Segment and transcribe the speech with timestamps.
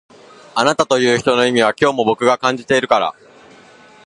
[0.55, 3.13] あなたという人の意味は今日も僕が感じてるから